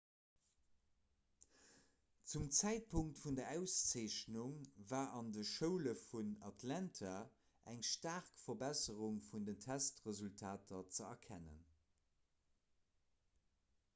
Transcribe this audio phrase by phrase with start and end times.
[2.31, 4.55] zum zäitpunkt vun der auszeechnung
[4.93, 7.13] war an de schoule vun atlanta
[7.75, 11.61] eng staark verbesserung vun den testresultater ze erkennen